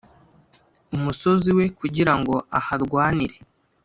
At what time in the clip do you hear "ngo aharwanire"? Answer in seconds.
2.19-3.35